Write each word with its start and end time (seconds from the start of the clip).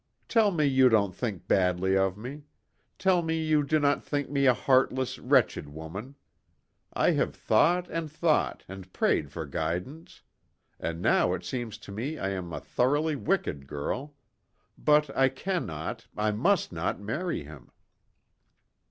"Tell 0.27 0.49
me 0.49 0.65
you 0.65 0.89
don't 0.89 1.13
think 1.15 1.47
badly 1.47 1.95
of 1.95 2.17
me. 2.17 2.45
Tell 2.97 3.21
me 3.21 3.39
you 3.39 3.61
do 3.63 3.77
not 3.79 4.03
think 4.03 4.31
me 4.31 4.47
a 4.47 4.53
heartless, 4.55 5.19
wretched 5.19 5.69
woman. 5.69 6.15
I 6.91 7.11
have 7.11 7.35
thought 7.35 7.87
and 7.87 8.11
thought, 8.11 8.65
and 8.67 8.91
prayed 8.93 9.31
for 9.31 9.45
guidance. 9.45 10.23
And 10.79 11.03
now 11.03 11.35
it 11.35 11.45
seems 11.45 11.77
to 11.77 11.91
me 11.91 12.17
I 12.17 12.29
am 12.29 12.51
a 12.51 12.59
thoroughly 12.59 13.15
wicked 13.15 13.67
girl. 13.67 14.15
But 14.75 15.15
I 15.15 15.29
cannot 15.29 16.07
I 16.17 16.31
must 16.31 16.71
not 16.71 16.99
marry 16.99 17.43
him." 17.43 17.69